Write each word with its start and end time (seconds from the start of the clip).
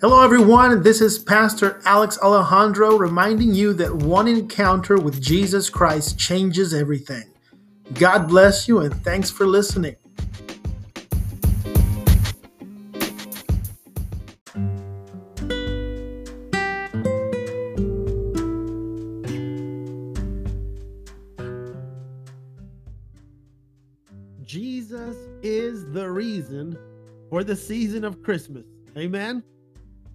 Hello, 0.00 0.22
everyone. 0.22 0.82
This 0.82 1.02
is 1.02 1.18
Pastor 1.18 1.78
Alex 1.84 2.18
Alejandro 2.22 2.96
reminding 2.96 3.54
you 3.54 3.74
that 3.74 3.94
one 3.94 4.28
encounter 4.28 4.96
with 4.96 5.20
Jesus 5.20 5.68
Christ 5.68 6.18
changes 6.18 6.72
everything. 6.72 7.24
God 7.92 8.26
bless 8.26 8.66
you 8.66 8.78
and 8.78 8.94
thanks 9.04 9.28
for 9.28 9.46
listening. 9.46 9.96
Jesus 24.42 25.18
is 25.42 25.92
the 25.92 26.10
reason 26.10 26.78
for 27.28 27.44
the 27.44 27.54
season 27.54 28.06
of 28.06 28.22
Christmas. 28.22 28.64
Amen. 28.96 29.42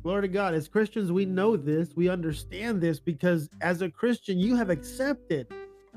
Glory 0.05 0.21
to 0.21 0.27
God. 0.27 0.53
As 0.53 0.67
Christians, 0.67 1.11
we 1.11 1.25
know 1.25 1.53
mm-hmm. 1.53 1.65
this, 1.65 1.89
we 1.95 2.09
understand 2.09 2.79
this 2.79 2.99
because 2.99 3.49
as 3.61 3.81
a 3.81 3.89
Christian, 3.89 4.37
you 4.37 4.55
have 4.55 4.69
accepted 4.69 5.47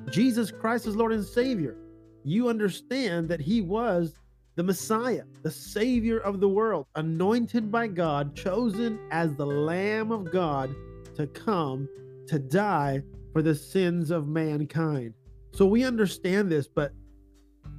Jesus 0.08 0.50
Christ 0.50 0.86
as 0.86 0.96
Lord 0.96 1.12
and 1.12 1.22
Savior. 1.22 1.76
You 2.24 2.48
understand 2.48 3.28
that 3.28 3.38
He 3.38 3.60
was 3.60 4.14
the 4.56 4.62
Messiah, 4.62 5.24
the 5.42 5.50
Savior 5.50 6.20
of 6.20 6.40
the 6.40 6.48
world, 6.48 6.86
anointed 6.94 7.70
by 7.70 7.86
God, 7.86 8.34
chosen 8.34 8.98
as 9.10 9.34
the 9.34 9.44
Lamb 9.44 10.10
of 10.10 10.32
God 10.32 10.74
to 11.14 11.26
come 11.26 11.86
to 12.28 12.38
die 12.38 13.02
for 13.34 13.42
the 13.42 13.54
sins 13.54 14.10
of 14.10 14.26
mankind. 14.26 15.12
So 15.52 15.66
we 15.66 15.84
understand 15.84 16.50
this, 16.50 16.66
but 16.66 16.92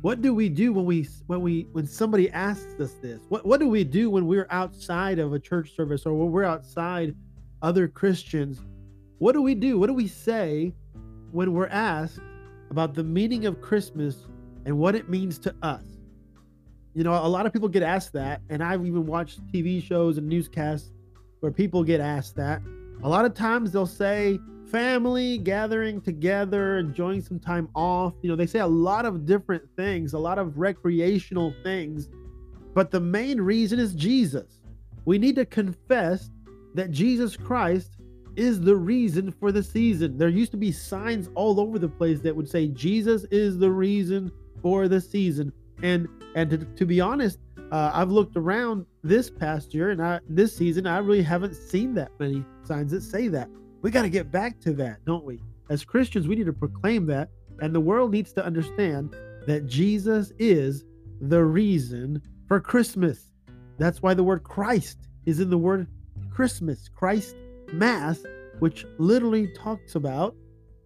what 0.01 0.21
do 0.21 0.33
we 0.33 0.47
do 0.47 0.71
when 0.71 0.85
we 0.85 1.07
when 1.27 1.41
we 1.41 1.67
when 1.73 1.85
somebody 1.85 2.29
asks 2.31 2.79
us 2.79 2.93
this? 3.01 3.21
What 3.29 3.45
what 3.45 3.59
do 3.59 3.67
we 3.67 3.83
do 3.83 4.09
when 4.09 4.27
we're 4.27 4.47
outside 4.49 5.19
of 5.19 5.33
a 5.33 5.39
church 5.39 5.75
service 5.75 6.05
or 6.05 6.13
when 6.13 6.31
we're 6.31 6.45
outside 6.45 7.15
other 7.61 7.87
christians? 7.87 8.61
What 9.17 9.33
do 9.33 9.41
we 9.41 9.55
do? 9.55 9.77
What 9.77 9.87
do 9.87 9.93
we 9.93 10.07
say 10.07 10.73
when 11.31 11.53
we're 11.53 11.67
asked 11.67 12.19
about 12.69 12.93
the 12.93 13.03
meaning 13.03 13.45
of 13.45 13.59
christmas 13.61 14.25
and 14.65 14.77
what 14.77 14.95
it 14.95 15.09
means 15.09 15.37
to 15.39 15.55
us? 15.61 15.83
You 16.93 17.03
know 17.03 17.13
a 17.13 17.27
lot 17.27 17.45
of 17.45 17.51
people 17.51 17.67
get 17.67 17.83
asked 17.83 18.13
that 18.13 18.41
and 18.49 18.63
i've 18.63 18.85
even 18.85 19.05
watched 19.05 19.45
tv 19.51 19.81
shows 19.81 20.17
and 20.17 20.27
newscasts 20.27 20.91
where 21.39 21.51
people 21.51 21.83
get 21.83 21.99
asked 21.99 22.35
that. 22.35 22.61
A 23.03 23.09
lot 23.09 23.25
of 23.25 23.33
times 23.33 23.71
they'll 23.71 23.85
say 23.85 24.39
family 24.71 25.37
gathering 25.37 26.01
together, 26.01 26.77
enjoying 26.77 27.21
some 27.21 27.39
time 27.39 27.69
off. 27.75 28.13
You 28.21 28.29
know, 28.29 28.35
they 28.35 28.45
say 28.45 28.59
a 28.59 28.67
lot 28.67 29.05
of 29.05 29.25
different 29.25 29.63
things, 29.75 30.13
a 30.13 30.19
lot 30.19 30.39
of 30.39 30.57
recreational 30.57 31.53
things, 31.63 32.09
but 32.73 32.91
the 32.91 32.99
main 32.99 33.41
reason 33.41 33.79
is 33.79 33.93
Jesus. 33.93 34.61
We 35.05 35.17
need 35.17 35.35
to 35.35 35.45
confess 35.45 36.29
that 36.75 36.91
Jesus 36.91 37.35
Christ 37.35 37.97
is 38.35 38.61
the 38.61 38.75
reason 38.75 39.31
for 39.31 39.51
the 39.51 39.63
season. 39.63 40.17
There 40.17 40.29
used 40.29 40.51
to 40.51 40.57
be 40.57 40.71
signs 40.71 41.29
all 41.35 41.59
over 41.59 41.79
the 41.79 41.89
place 41.89 42.21
that 42.21 42.35
would 42.35 42.49
say 42.49 42.67
Jesus 42.67 43.25
is 43.31 43.57
the 43.57 43.71
reason 43.71 44.31
for 44.61 44.87
the 44.87 45.01
season. 45.01 45.51
And 45.81 46.07
and 46.35 46.49
to, 46.51 46.57
to 46.57 46.85
be 46.85 47.01
honest, 47.01 47.39
uh, 47.71 47.91
I've 47.93 48.11
looked 48.11 48.37
around 48.37 48.85
this 49.03 49.29
past 49.29 49.73
year 49.73 49.89
and 49.89 50.01
I, 50.01 50.19
this 50.29 50.55
season, 50.55 50.85
I 50.85 50.99
really 50.99 51.23
haven't 51.23 51.55
seen 51.55 51.93
that 51.95 52.11
many 52.19 52.45
signs 52.63 52.91
that 52.91 53.01
say 53.01 53.27
that. 53.29 53.49
We 53.81 53.91
got 53.91 54.01
to 54.01 54.09
get 54.09 54.31
back 54.31 54.59
to 54.61 54.73
that, 54.73 55.05
don't 55.05 55.23
we? 55.23 55.39
As 55.69 55.85
Christians, 55.85 56.27
we 56.27 56.35
need 56.35 56.47
to 56.47 56.53
proclaim 56.53 57.05
that, 57.07 57.29
and 57.61 57.73
the 57.73 57.79
world 57.79 58.11
needs 58.11 58.33
to 58.33 58.45
understand 58.45 59.15
that 59.47 59.67
Jesus 59.67 60.33
is 60.37 60.83
the 61.21 61.43
reason 61.43 62.21
for 62.47 62.59
Christmas. 62.59 63.31
That's 63.77 64.01
why 64.01 64.13
the 64.13 64.23
word 64.23 64.43
Christ 64.43 65.07
is 65.25 65.39
in 65.39 65.49
the 65.49 65.57
word 65.57 65.87
Christmas, 66.29 66.89
Christ 66.89 67.35
Mass, 67.71 68.23
which 68.59 68.85
literally 68.97 69.47
talks 69.55 69.95
about 69.95 70.35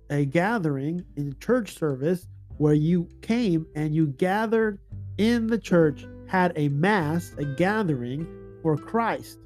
a 0.10 0.26
gathering 0.26 1.04
in 1.16 1.36
church 1.40 1.76
service 1.78 2.28
where 2.58 2.74
you 2.74 3.10
came 3.22 3.66
and 3.76 3.96
you 3.96 4.08
gathered 4.08 4.80
in 5.18 5.48
the 5.48 5.58
church, 5.58 6.06
had 6.28 6.54
a 6.56 6.70
Mass, 6.70 7.34
a 7.40 7.46
gathering 7.46 8.28
for 8.62 8.78
Christ. 8.78 9.40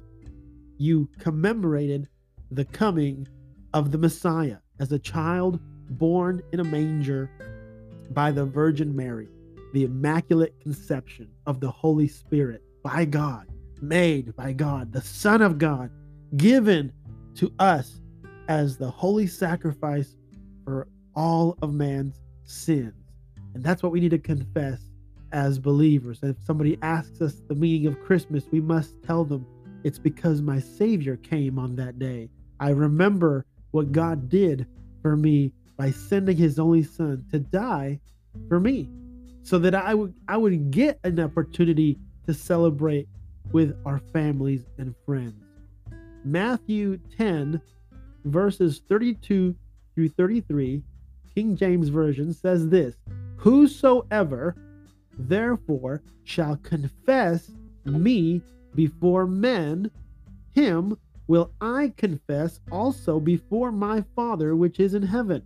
You 0.76 1.08
commemorated 1.18 2.08
the 2.50 2.64
coming 2.66 3.26
of 3.74 3.92
the 3.92 3.98
Messiah 3.98 4.58
as 4.80 4.92
a 4.92 4.98
child 4.98 5.60
born 5.90 6.42
in 6.52 6.60
a 6.60 6.64
manger 6.64 7.30
by 8.10 8.30
the 8.30 8.44
Virgin 8.44 8.94
Mary, 8.94 9.28
the 9.72 9.84
Immaculate 9.84 10.58
Conception 10.60 11.28
of 11.46 11.60
the 11.60 11.70
Holy 11.70 12.08
Spirit 12.08 12.62
by 12.82 13.04
God, 13.04 13.46
made 13.80 14.34
by 14.36 14.52
God, 14.52 14.92
the 14.92 15.02
Son 15.02 15.42
of 15.42 15.58
God, 15.58 15.90
given 16.36 16.92
to 17.34 17.52
us 17.58 18.00
as 18.48 18.76
the 18.76 18.90
holy 18.90 19.26
sacrifice 19.26 20.16
for 20.64 20.88
all 21.14 21.56
of 21.62 21.72
man's 21.72 22.20
sins. 22.44 22.94
And 23.54 23.62
that's 23.62 23.82
what 23.82 23.92
we 23.92 24.00
need 24.00 24.10
to 24.10 24.18
confess 24.18 24.80
as 25.32 25.58
believers. 25.58 26.20
And 26.22 26.34
if 26.34 26.42
somebody 26.44 26.78
asks 26.82 27.20
us 27.20 27.42
the 27.48 27.54
meaning 27.54 27.86
of 27.86 28.00
Christmas, 28.00 28.44
we 28.50 28.60
must 28.60 28.94
tell 29.02 29.24
them 29.24 29.46
it's 29.84 29.98
because 29.98 30.40
my 30.40 30.58
Savior 30.58 31.16
came 31.16 31.58
on 31.58 31.76
that 31.76 31.98
day. 31.98 32.30
I 32.60 32.70
remember 32.70 33.44
what 33.70 33.92
God 33.92 34.28
did 34.28 34.66
for 35.02 35.16
me 35.16 35.52
by 35.76 35.90
sending 35.90 36.36
his 36.36 36.58
only 36.58 36.82
son 36.82 37.24
to 37.30 37.38
die 37.38 38.00
for 38.48 38.58
me 38.60 38.88
so 39.42 39.58
that 39.58 39.74
I 39.74 39.94
would 39.94 40.14
I 40.28 40.36
would 40.36 40.70
get 40.70 40.98
an 41.04 41.20
opportunity 41.20 41.98
to 42.26 42.34
celebrate 42.34 43.08
with 43.52 43.76
our 43.86 43.98
families 44.12 44.66
and 44.76 44.94
friends. 45.06 45.42
Matthew 46.24 46.98
10 47.16 47.60
verses 48.24 48.82
32 48.88 49.54
through 49.94 50.08
33 50.10 50.82
King 51.34 51.56
James 51.56 51.88
version 51.88 52.34
says 52.34 52.68
this 52.68 52.96
whosoever 53.36 54.56
therefore 55.18 56.02
shall 56.24 56.56
confess 56.56 57.50
me 57.84 58.42
before 58.74 59.26
men 59.26 59.90
him 60.54 60.96
will 61.28 61.52
I 61.60 61.92
confess 61.96 62.58
also 62.72 63.20
before 63.20 63.70
my 63.70 64.02
Father 64.16 64.56
which 64.56 64.80
is 64.80 64.94
in 64.94 65.02
heaven. 65.02 65.42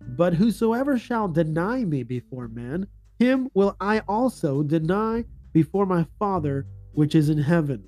But 0.00 0.34
whosoever 0.34 0.98
shall 0.98 1.28
deny 1.28 1.84
me 1.84 2.02
before 2.02 2.48
men, 2.48 2.86
him 3.18 3.48
will 3.54 3.76
I 3.80 4.00
also 4.08 4.62
deny 4.62 5.24
before 5.52 5.86
my 5.86 6.06
Father 6.18 6.66
which 6.92 7.14
is 7.14 7.28
in 7.28 7.38
heaven. 7.38 7.84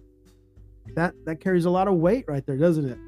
That 0.94 1.14
that 1.24 1.40
carries 1.40 1.64
a 1.64 1.70
lot 1.70 1.88
of 1.88 1.94
weight 1.94 2.26
right 2.28 2.44
there, 2.46 2.56
doesn't 2.56 2.88
it? 2.88 2.98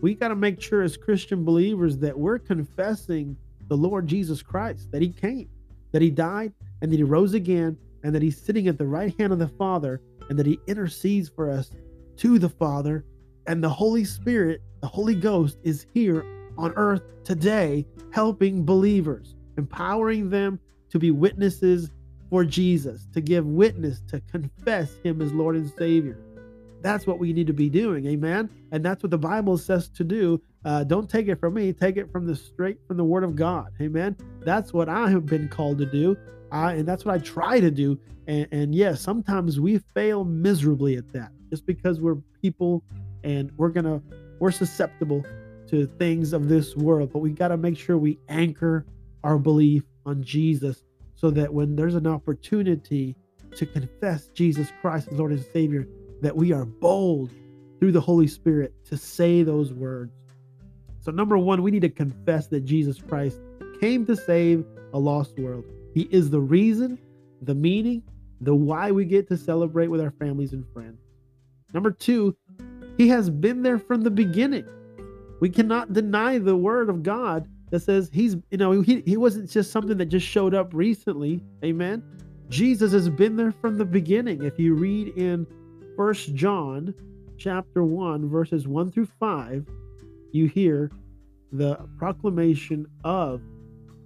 We 0.00 0.14
got 0.14 0.28
to 0.28 0.36
make 0.36 0.60
sure 0.60 0.82
as 0.82 0.96
Christian 0.96 1.44
believers 1.44 1.98
that 1.98 2.18
we're 2.18 2.38
confessing 2.38 3.36
the 3.68 3.76
Lord 3.76 4.06
Jesus 4.06 4.42
Christ, 4.42 4.90
that 4.90 5.02
he 5.02 5.10
came, 5.10 5.48
that 5.92 6.02
he 6.02 6.10
died, 6.10 6.52
and 6.80 6.90
that 6.90 6.96
he 6.96 7.04
rose 7.04 7.34
again, 7.34 7.76
and 8.02 8.14
that 8.14 8.22
he's 8.22 8.40
sitting 8.40 8.68
at 8.68 8.78
the 8.78 8.86
right 8.86 9.14
hand 9.18 9.32
of 9.32 9.38
the 9.38 9.48
Father, 9.48 10.00
and 10.28 10.38
that 10.38 10.46
he 10.46 10.58
intercedes 10.66 11.28
for 11.28 11.48
us 11.50 11.70
to 12.16 12.38
the 12.38 12.48
Father 12.48 13.04
and 13.46 13.62
the 13.62 13.68
Holy 13.68 14.04
Spirit, 14.04 14.62
the 14.80 14.86
Holy 14.86 15.14
Ghost, 15.14 15.58
is 15.62 15.86
here 15.92 16.24
on 16.58 16.72
earth 16.76 17.02
today, 17.24 17.86
helping 18.10 18.64
believers, 18.64 19.36
empowering 19.56 20.30
them 20.30 20.58
to 20.90 20.98
be 20.98 21.10
witnesses 21.10 21.90
for 22.30 22.44
Jesus, 22.44 23.06
to 23.12 23.20
give 23.20 23.46
witness, 23.46 24.02
to 24.08 24.20
confess 24.30 24.94
Him 25.02 25.20
as 25.22 25.32
Lord 25.32 25.56
and 25.56 25.70
Savior. 25.78 26.18
That's 26.80 27.06
what 27.06 27.18
we 27.18 27.32
need 27.32 27.46
to 27.46 27.52
be 27.52 27.68
doing, 27.68 28.06
amen. 28.06 28.50
And 28.72 28.84
that's 28.84 29.02
what 29.02 29.10
the 29.10 29.18
Bible 29.18 29.56
says 29.56 29.88
to 29.90 30.04
do. 30.04 30.42
Uh, 30.64 30.84
don't 30.84 31.08
take 31.08 31.28
it 31.28 31.38
from 31.38 31.54
me; 31.54 31.72
take 31.72 31.96
it 31.96 32.10
from 32.10 32.26
the 32.26 32.34
straight 32.36 32.78
from 32.86 32.96
the 32.96 33.04
Word 33.04 33.24
of 33.24 33.36
God, 33.36 33.72
amen. 33.80 34.16
That's 34.40 34.72
what 34.72 34.88
I 34.88 35.08
have 35.10 35.26
been 35.26 35.48
called 35.48 35.78
to 35.78 35.86
do, 35.86 36.16
and 36.50 36.86
that's 36.86 37.04
what 37.04 37.14
I 37.14 37.18
try 37.18 37.60
to 37.60 37.70
do. 37.70 37.98
And, 38.26 38.46
and 38.52 38.74
yes, 38.74 39.00
sometimes 39.00 39.58
we 39.58 39.78
fail 39.94 40.24
miserably 40.24 40.96
at 40.96 41.12
that, 41.12 41.32
just 41.50 41.66
because 41.66 42.00
we're 42.00 42.16
people 42.40 42.82
and 43.24 43.50
we're 43.56 43.68
gonna 43.68 44.02
we're 44.38 44.50
susceptible 44.50 45.24
to 45.68 45.86
things 45.98 46.32
of 46.32 46.48
this 46.48 46.76
world 46.76 47.12
but 47.12 47.20
we 47.20 47.30
got 47.30 47.48
to 47.48 47.56
make 47.56 47.78
sure 47.78 47.96
we 47.96 48.18
anchor 48.28 48.84
our 49.24 49.38
belief 49.38 49.84
on 50.06 50.22
jesus 50.22 50.84
so 51.14 51.30
that 51.30 51.52
when 51.52 51.76
there's 51.76 51.94
an 51.94 52.06
opportunity 52.06 53.16
to 53.56 53.66
confess 53.66 54.28
jesus 54.28 54.72
christ 54.80 55.08
as 55.08 55.18
lord 55.18 55.32
and 55.32 55.44
savior 55.52 55.86
that 56.22 56.34
we 56.34 56.52
are 56.52 56.64
bold 56.64 57.30
through 57.82 57.92
the 57.92 58.00
holy 58.00 58.28
spirit 58.28 58.72
to 58.84 58.96
say 58.96 59.42
those 59.42 59.72
words. 59.72 60.12
So 61.00 61.10
number 61.10 61.36
one 61.36 61.62
we 61.62 61.72
need 61.72 61.82
to 61.82 61.88
confess 61.88 62.46
that 62.46 62.64
jesus 62.64 63.00
christ 63.00 63.40
came 63.80 64.06
to 64.06 64.14
save 64.14 64.64
a 64.94 64.98
lost 64.98 65.36
world. 65.36 65.64
He 65.92 66.02
is 66.12 66.30
the 66.30 66.40
reason 66.40 66.96
the 67.42 67.56
meaning 67.56 68.04
the 68.40 68.54
why 68.54 68.92
we 68.92 69.04
get 69.04 69.26
to 69.28 69.36
celebrate 69.36 69.88
with 69.88 70.00
our 70.00 70.12
families 70.12 70.52
and 70.52 70.64
friends. 70.72 71.00
Number 71.74 71.90
two 71.90 72.36
he 72.96 73.08
has 73.08 73.30
been 73.30 73.62
there 73.62 73.78
from 73.78 74.02
the 74.02 74.10
beginning. 74.10 74.66
We 75.40 75.50
cannot 75.50 75.92
deny 75.92 76.38
the 76.38 76.56
word 76.56 76.88
of 76.88 77.02
God 77.02 77.48
that 77.70 77.80
says 77.80 78.10
he's, 78.12 78.36
you 78.50 78.58
know, 78.58 78.82
he, 78.82 79.02
he 79.06 79.16
wasn't 79.16 79.50
just 79.50 79.72
something 79.72 79.96
that 79.96 80.06
just 80.06 80.26
showed 80.26 80.54
up 80.54 80.72
recently. 80.72 81.42
Amen. 81.64 82.02
Jesus 82.48 82.92
has 82.92 83.08
been 83.08 83.34
there 83.34 83.50
from 83.50 83.78
the 83.78 83.84
beginning. 83.84 84.42
If 84.42 84.58
you 84.58 84.74
read 84.74 85.08
in 85.16 85.46
First 85.96 86.34
John 86.34 86.94
chapter 87.38 87.82
1, 87.82 88.28
verses 88.28 88.68
1 88.68 88.92
through 88.92 89.08
5, 89.18 89.66
you 90.32 90.46
hear 90.46 90.90
the 91.50 91.76
proclamation 91.98 92.86
of 93.04 93.40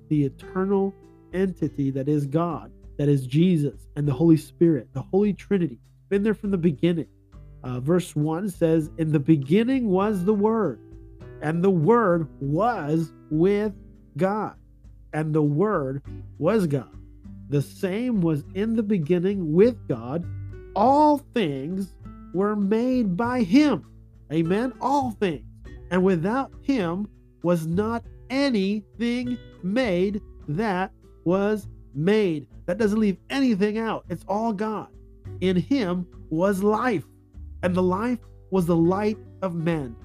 the 0.08 0.24
eternal 0.24 0.94
entity 1.34 1.90
that 1.90 2.08
is 2.08 2.26
God, 2.26 2.72
that 2.98 3.08
is 3.08 3.26
Jesus 3.26 3.88
and 3.96 4.06
the 4.06 4.12
Holy 4.12 4.36
Spirit, 4.36 4.88
the 4.92 5.02
Holy 5.02 5.32
Trinity. 5.32 5.80
Been 6.08 6.22
there 6.22 6.34
from 6.34 6.50
the 6.52 6.58
beginning. 6.58 7.08
Uh, 7.66 7.80
verse 7.80 8.14
1 8.14 8.48
says, 8.48 8.92
In 8.96 9.10
the 9.10 9.18
beginning 9.18 9.88
was 9.88 10.24
the 10.24 10.32
Word, 10.32 10.78
and 11.42 11.64
the 11.64 11.70
Word 11.70 12.28
was 12.40 13.12
with 13.28 13.72
God, 14.16 14.54
and 15.12 15.34
the 15.34 15.42
Word 15.42 16.00
was 16.38 16.68
God. 16.68 16.96
The 17.48 17.60
same 17.60 18.20
was 18.20 18.44
in 18.54 18.76
the 18.76 18.84
beginning 18.84 19.52
with 19.52 19.88
God. 19.88 20.24
All 20.76 21.18
things 21.34 21.92
were 22.32 22.54
made 22.54 23.16
by 23.16 23.42
Him. 23.42 23.84
Amen. 24.32 24.72
All 24.80 25.10
things. 25.10 25.44
And 25.90 26.04
without 26.04 26.52
Him 26.62 27.08
was 27.42 27.66
not 27.66 28.04
anything 28.30 29.38
made 29.64 30.22
that 30.46 30.92
was 31.24 31.66
made. 31.94 32.46
That 32.66 32.78
doesn't 32.78 33.00
leave 33.00 33.18
anything 33.28 33.76
out. 33.76 34.04
It's 34.08 34.24
all 34.28 34.52
God. 34.52 34.86
In 35.40 35.56
Him 35.56 36.06
was 36.30 36.62
life, 36.62 37.04
and 37.66 37.74
the 37.74 37.82
life 37.82 38.20
was 38.52 38.64
the 38.64 38.76
light 38.76 39.18
of 39.42 39.56
men. 39.56 39.96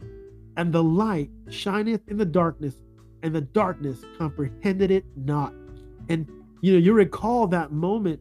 And 0.57 0.73
the 0.73 0.81
light 0.81 1.29
shineth 1.47 2.01
in 2.07 2.17
the 2.17 2.25
darkness, 2.25 2.73
and 3.21 3.35
the 3.35 3.41
darkness 3.41 4.03
comprehended 4.17 4.89
it 4.89 5.05
not. 5.15 5.53
And 6.09 6.27
you 6.61 6.73
know, 6.73 6.79
you 6.79 6.93
recall 6.93 7.45
that 7.49 7.71
moment 7.71 8.19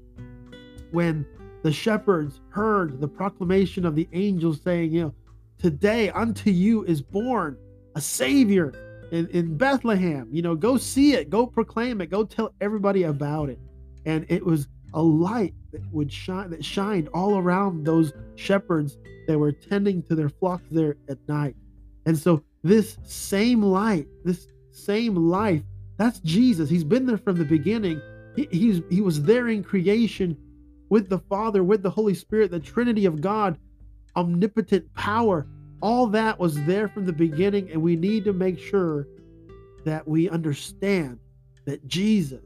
when 0.91 1.25
the 1.63 1.73
shepherds 1.73 2.43
heard 2.51 3.01
the 3.01 3.09
proclamation 3.09 3.87
of 3.87 3.95
the 3.95 4.07
angels 4.13 4.61
saying, 4.61 4.93
you 4.93 5.05
know, 5.05 5.15
today 5.57 6.11
unto 6.11 6.51
you 6.51 6.85
is 6.85 7.01
born 7.01 7.57
a 7.95 8.01
savior 8.03 8.75
in, 9.11 9.27
in 9.29 9.57
Bethlehem. 9.57 10.29
You 10.31 10.43
know, 10.43 10.55
go 10.55 10.77
see 10.77 11.15
it, 11.15 11.31
go 11.31 11.47
proclaim 11.47 12.03
it, 12.03 12.11
go 12.11 12.25
tell 12.25 12.53
everybody 12.61 13.05
about 13.05 13.49
it. 13.49 13.59
And 14.05 14.27
it 14.29 14.45
was 14.45 14.69
a 14.93 15.01
light 15.01 15.55
that 15.73 15.83
would 15.93 16.13
shine 16.13 16.51
that 16.51 16.65
shined 16.65 17.09
all 17.15 17.39
around 17.39 17.85
those 17.85 18.13
shepherds 18.37 18.99
that 19.27 19.39
were 19.39 19.53
tending 19.53 20.03
to 20.05 20.15
their 20.15 20.29
flocks 20.29 20.67
there 20.71 20.97
at 21.09 21.19
night. 21.29 21.57
And 22.07 22.19
so 22.19 22.43
this 22.63 22.99
same 23.05 23.63
light, 23.63 24.07
this 24.25 24.49
same 24.71 25.15
life, 25.15 25.63
that's 25.97 26.21
Jesus. 26.21 26.71
He's 26.71 26.85
been 26.85 27.07
there 27.07 27.19
from 27.19 27.39
the 27.39 27.45
beginning 27.45 28.01
he, 28.37 28.49
he's, 28.51 28.83
he 28.91 29.01
was 29.01 29.23
there 29.23 29.49
in 29.49 29.63
creation 29.63 30.37
with 30.89 31.09
the 31.09 31.19
Father, 31.19 31.63
with 31.63 31.83
the 31.83 31.91
Holy 31.91 32.15
Spirit, 32.15 32.51
the 32.51 32.61
Trinity 32.61 33.07
of 33.07 33.21
God, 33.21 33.59
omnipotent 34.17 34.93
power. 34.95 35.47
All 35.83 36.07
that 36.09 36.39
was 36.39 36.63
there 36.65 36.89
from 36.89 37.07
the 37.07 37.13
beginning, 37.13 37.71
and 37.71 37.81
we 37.81 37.97
need 37.97 38.25
to 38.25 38.33
make 38.33 38.59
sure 38.59 39.07
that 39.85 40.07
we 40.07 40.29
understand 40.29 41.19
that 41.65 41.87
Jesus 41.87 42.45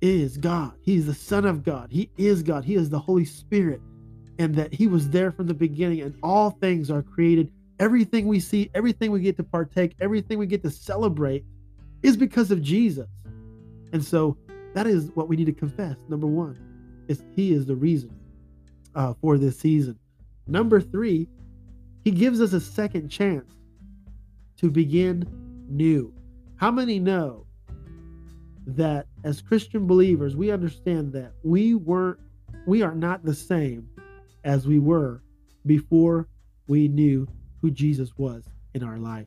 is 0.00 0.36
God. 0.36 0.72
He's 0.82 1.06
the 1.06 1.14
Son 1.14 1.44
of 1.44 1.62
God. 1.62 1.90
He 1.90 2.10
is 2.16 2.42
God. 2.42 2.64
He 2.64 2.74
is 2.74 2.90
the 2.90 2.98
Holy 2.98 3.24
Spirit, 3.24 3.80
and 4.38 4.54
that 4.54 4.72
He 4.72 4.86
was 4.86 5.10
there 5.10 5.30
from 5.30 5.46
the 5.46 5.54
beginning, 5.54 6.00
and 6.00 6.14
all 6.22 6.50
things 6.50 6.90
are 6.90 7.02
created. 7.02 7.52
Everything 7.78 8.26
we 8.26 8.40
see, 8.40 8.70
everything 8.74 9.10
we 9.10 9.20
get 9.20 9.36
to 9.38 9.42
partake, 9.42 9.94
everything 10.00 10.38
we 10.38 10.46
get 10.46 10.62
to 10.62 10.70
celebrate 10.70 11.44
is 12.02 12.16
because 12.16 12.50
of 12.50 12.62
Jesus. 12.62 13.08
And 13.92 14.04
so 14.04 14.36
that 14.74 14.86
is 14.86 15.10
what 15.14 15.28
we 15.28 15.36
need 15.36 15.46
to 15.46 15.52
confess. 15.52 15.96
Number 16.08 16.26
one, 16.26 16.58
is 17.08 17.22
He 17.34 17.52
is 17.52 17.66
the 17.66 17.76
reason 17.76 18.14
uh, 18.94 19.14
for 19.20 19.38
this 19.38 19.58
season. 19.58 19.98
Number 20.46 20.80
three, 20.80 21.28
He 22.04 22.10
gives 22.10 22.40
us 22.40 22.52
a 22.52 22.60
second 22.60 23.08
chance 23.08 23.54
to 24.58 24.70
begin 24.70 25.26
new. 25.68 26.12
How 26.56 26.70
many 26.70 26.98
know 26.98 27.46
that 28.66 29.06
as 29.24 29.40
Christian 29.40 29.86
believers, 29.86 30.36
we 30.36 30.50
understand 30.50 31.12
that 31.12 31.32
we 31.42 31.74
weren't, 31.74 32.18
we 32.66 32.82
are 32.82 32.94
not 32.94 33.24
the 33.24 33.34
same 33.34 33.88
as 34.44 34.66
we 34.66 34.78
were 34.78 35.22
before 35.66 36.28
we 36.66 36.88
knew 36.88 37.26
who 37.60 37.70
Jesus 37.70 38.10
was 38.16 38.44
in 38.74 38.82
our 38.82 38.98
life. 38.98 39.26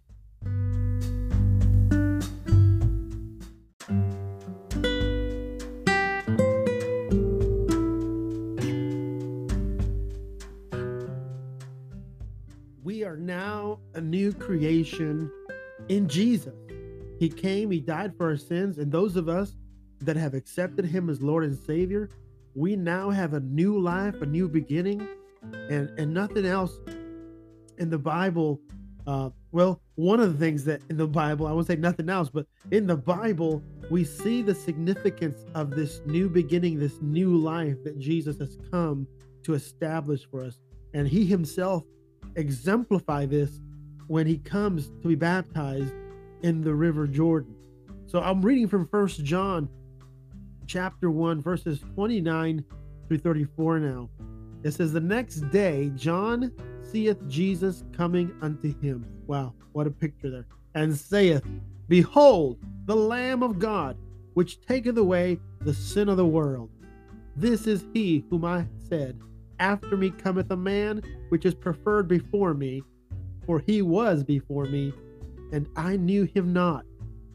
We 12.84 13.04
are 13.04 13.18
now 13.18 13.80
a 13.94 14.02
new 14.02 14.34
creation 14.34 15.32
in 15.90 16.08
Jesus. 16.08 16.54
He 17.20 17.30
came, 17.30 17.72
He 17.72 17.80
died 17.80 18.16
for 18.18 18.28
our 18.28 18.38
sins, 18.38 18.78
and 18.78 18.92
those 18.92 19.16
of 19.16 19.30
us 19.30 19.56
that 20.02 20.16
have 20.16 20.34
accepted 20.34 20.86
Him 20.86 21.10
as 21.10 21.22
Lord 21.22 21.44
and 21.44 21.58
Savior, 21.58 22.10
we 22.56 22.76
now 22.76 23.10
have 23.10 23.34
a 23.34 23.40
new 23.40 23.80
life, 23.80 24.22
a 24.22 24.26
new 24.26 24.48
beginning, 24.48 25.08
and 25.70 25.90
and 25.98 26.14
nothing 26.14 26.46
else 26.46 26.80
in 27.78 27.90
the 27.90 27.98
Bible. 27.98 28.60
Uh, 29.06 29.30
well, 29.52 29.82
one 29.96 30.20
of 30.20 30.32
the 30.32 30.40
things 30.40 30.64
that 30.66 30.82
in 30.90 30.98
the 30.98 31.08
Bible, 31.08 31.46
I 31.46 31.52
won't 31.52 31.68
say 31.68 31.76
nothing 31.76 32.10
else, 32.10 32.30
but 32.30 32.48
in 32.72 32.88
the 32.88 32.96
Bible, 32.96 33.62
we 33.92 34.04
see 34.04 34.42
the 34.42 34.56
significance 34.56 35.46
of 35.54 35.72
this 35.72 36.02
new 36.06 36.30
beginning, 36.30 36.80
this 36.80 37.02
new 37.02 37.36
life 37.36 37.84
that 37.84 38.00
Jesus 38.00 38.40
has 38.40 38.58
come 38.72 39.06
to 39.44 39.54
establish 39.54 40.26
for 40.30 40.44
us. 40.44 40.60
And 40.94 41.08
he 41.08 41.26
himself 41.26 41.84
exemplify 42.36 43.26
this 43.26 43.60
when 44.08 44.26
he 44.26 44.38
comes 44.38 44.90
to 45.02 45.08
be 45.08 45.16
baptized 45.16 45.94
in 46.44 46.62
the 46.62 46.74
river 46.74 47.08
Jordan. 47.08 47.56
So 48.06 48.20
I'm 48.20 48.42
reading 48.42 48.68
from 48.68 48.88
First 48.88 49.24
John 49.24 49.68
chapter 50.68 51.10
1 51.10 51.42
verses 51.42 51.80
29 51.96 52.64
through 53.08 53.18
34 53.18 53.80
now. 53.80 54.10
It 54.64 54.72
says 54.72 54.94
the 54.94 55.00
next 55.00 55.50
day 55.50 55.92
John 55.96 56.52
seeth 56.84 57.28
Jesus 57.28 57.84
coming 57.92 58.32
unto 58.42 58.78
him. 58.80 59.06
Wow, 59.26 59.54
what 59.72 59.88
a 59.88 59.92
picture 59.92 60.30
there. 60.30 60.46
And 60.76 60.96
saith, 60.96 61.44
Behold, 61.88 62.60
the 62.86 62.96
Lamb 62.96 63.44
of 63.44 63.60
God, 63.60 63.98
which 64.34 64.62
taketh 64.62 64.98
away 64.98 65.40
the 65.62 65.74
sin 65.74 66.10
of 66.10 66.18
the 66.18 66.26
world. 66.26 66.70
This 67.36 67.68
is 67.68 67.86
he 67.94 68.26
whom 68.30 68.46
I 68.46 68.66
said, 68.90 69.20
After 69.60 69.98
me 69.98 70.12
cometh 70.12 70.52
a 70.52 70.58
man 70.58 71.02
which 71.30 71.46
is 71.46 71.54
preferred 71.54 72.08
before 72.08 72.54
me, 72.54 72.84
for 73.46 73.60
he 73.60 73.82
was 73.82 74.24
before 74.24 74.66
me, 74.66 74.94
and 75.54 75.70
I 75.76 75.96
knew 75.96 76.24
him 76.24 76.52
not, 76.52 76.84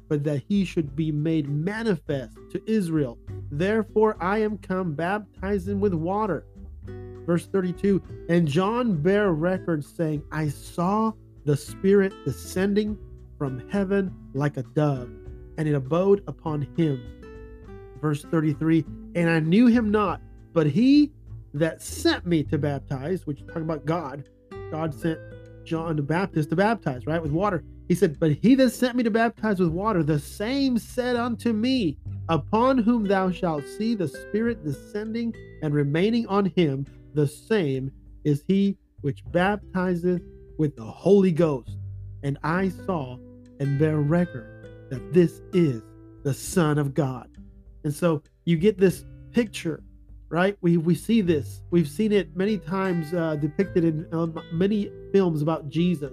but 0.08 0.24
that 0.24 0.42
he 0.48 0.64
should 0.64 0.96
be 0.96 1.12
made 1.12 1.48
manifest 1.48 2.36
to 2.50 2.60
Israel. 2.70 3.16
Therefore 3.50 4.16
I 4.20 4.38
am 4.38 4.58
come 4.58 4.92
baptizing 4.92 5.80
with 5.80 5.94
water. 5.94 6.44
Verse 7.24 7.46
32 7.46 8.02
And 8.28 8.48
John 8.48 9.00
bare 9.00 9.32
record, 9.32 9.84
saying, 9.84 10.22
I 10.32 10.48
saw 10.48 11.12
the 11.44 11.56
Spirit 11.56 12.12
descending 12.24 12.98
from 13.38 13.68
heaven 13.70 14.12
like 14.34 14.56
a 14.56 14.64
dove, 14.64 15.10
and 15.56 15.68
it 15.68 15.74
abode 15.74 16.24
upon 16.26 16.62
him. 16.76 17.00
Verse 18.00 18.24
33 18.24 18.84
And 19.14 19.30
I 19.30 19.38
knew 19.38 19.66
him 19.66 19.90
not, 19.90 20.20
but 20.52 20.66
he 20.66 21.12
that 21.54 21.80
sent 21.80 22.26
me 22.26 22.42
to 22.44 22.58
baptize, 22.58 23.26
which 23.26 23.40
is 23.40 23.46
talking 23.46 23.62
about 23.62 23.84
God, 23.84 24.24
God 24.70 24.92
sent 24.92 25.18
John 25.64 25.96
the 25.96 26.02
Baptist 26.02 26.50
to 26.50 26.56
baptize, 26.56 27.06
right, 27.06 27.22
with 27.22 27.30
water. 27.30 27.62
He 27.88 27.94
said, 27.94 28.20
But 28.20 28.32
he 28.32 28.54
that 28.56 28.70
sent 28.70 28.96
me 28.96 29.02
to 29.02 29.10
baptize 29.10 29.58
with 29.58 29.70
water, 29.70 30.02
the 30.02 30.18
same 30.18 30.78
said 30.78 31.16
unto 31.16 31.52
me, 31.52 31.96
Upon 32.28 32.78
whom 32.78 33.08
thou 33.08 33.30
shalt 33.30 33.64
see 33.64 33.94
the 33.94 34.08
Spirit 34.08 34.62
descending 34.62 35.34
and 35.62 35.72
remaining 35.72 36.26
on 36.26 36.46
him, 36.56 36.86
the 37.14 37.26
same 37.26 37.90
is 38.24 38.44
he 38.46 38.76
which 39.00 39.22
baptizeth 39.32 40.22
with 40.58 40.76
the 40.76 40.84
Holy 40.84 41.32
Ghost. 41.32 41.78
And 42.22 42.38
I 42.42 42.68
saw 42.68 43.16
and 43.60 43.78
bear 43.78 44.00
record 44.00 44.86
that 44.90 45.12
this 45.12 45.40
is 45.54 45.82
the 46.24 46.34
Son 46.34 46.78
of 46.78 46.92
God. 46.92 47.30
And 47.84 47.94
so 47.94 48.22
you 48.44 48.56
get 48.56 48.76
this 48.76 49.04
picture 49.32 49.82
right? 50.30 50.56
We 50.60 50.76
we 50.76 50.94
see 50.94 51.20
this. 51.20 51.62
We've 51.70 51.88
seen 51.88 52.12
it 52.12 52.36
many 52.36 52.58
times 52.58 53.14
uh, 53.14 53.36
depicted 53.36 53.84
in 53.84 54.06
uh, 54.12 54.26
many 54.52 54.90
films 55.12 55.42
about 55.42 55.68
Jesus, 55.68 56.12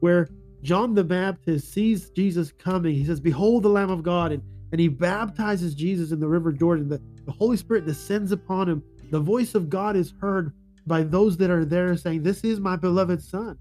where 0.00 0.28
John 0.62 0.94
the 0.94 1.04
Baptist 1.04 1.72
sees 1.72 2.10
Jesus 2.10 2.52
coming. 2.52 2.94
He 2.94 3.04
says, 3.04 3.20
"Behold, 3.20 3.62
the 3.62 3.68
Lamb 3.68 3.90
of 3.90 4.02
God," 4.02 4.32
and 4.32 4.42
and 4.72 4.80
he 4.80 4.88
baptizes 4.88 5.74
Jesus 5.74 6.12
in 6.12 6.20
the 6.20 6.28
River 6.28 6.52
Jordan. 6.52 6.88
The, 6.88 7.00
the 7.24 7.32
Holy 7.32 7.56
Spirit 7.56 7.86
descends 7.86 8.30
upon 8.30 8.68
him. 8.68 8.82
The 9.10 9.18
voice 9.20 9.54
of 9.54 9.68
God 9.68 9.96
is 9.96 10.14
heard 10.20 10.52
by 10.86 11.02
those 11.02 11.36
that 11.38 11.50
are 11.50 11.64
there, 11.64 11.96
saying, 11.96 12.22
"This 12.22 12.44
is 12.44 12.60
my 12.60 12.76
beloved 12.76 13.22
Son, 13.22 13.58